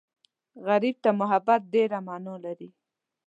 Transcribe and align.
غریب 0.67 0.95
ته 1.03 1.09
محبت 1.19 1.61
ډېره 1.73 1.99
مانا 2.07 2.35
لري 2.45 2.69